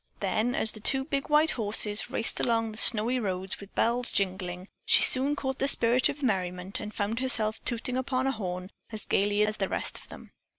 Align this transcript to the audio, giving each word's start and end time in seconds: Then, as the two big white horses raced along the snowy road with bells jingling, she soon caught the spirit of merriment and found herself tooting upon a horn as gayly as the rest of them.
Then, 0.19 0.55
as 0.55 0.71
the 0.71 0.79
two 0.79 1.03
big 1.05 1.29
white 1.29 1.51
horses 1.51 2.09
raced 2.09 2.39
along 2.39 2.71
the 2.71 2.77
snowy 2.79 3.19
road 3.19 3.55
with 3.59 3.75
bells 3.75 4.09
jingling, 4.09 4.67
she 4.83 5.03
soon 5.03 5.35
caught 5.35 5.59
the 5.59 5.67
spirit 5.67 6.09
of 6.09 6.23
merriment 6.23 6.79
and 6.79 6.91
found 6.91 7.19
herself 7.19 7.63
tooting 7.65 7.97
upon 7.97 8.25
a 8.25 8.31
horn 8.31 8.71
as 8.91 9.05
gayly 9.05 9.45
as 9.45 9.57
the 9.57 9.69
rest 9.69 9.99
of 9.99 10.07
them. 10.09 10.31